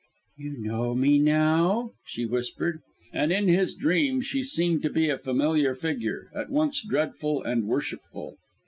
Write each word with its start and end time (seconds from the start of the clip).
"You 0.37 0.55
know 0.57 0.95
me, 0.95 1.19
now?" 1.19 1.91
she 2.07 2.25
whispered. 2.25 2.81
And 3.13 3.31
in 3.31 3.47
his 3.47 3.75
dream 3.75 4.21
she 4.21 4.41
seemed 4.41 4.81
to 4.81 4.89
be 4.89 5.09
a 5.11 5.17
familiar 5.19 5.75
figure, 5.75 6.31
at 6.33 6.49
once 6.49 6.83
dreadful 6.83 7.43
and 7.43 7.67
worshipful. 7.67 8.35